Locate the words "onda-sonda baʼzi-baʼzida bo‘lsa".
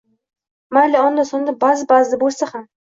1.11-2.55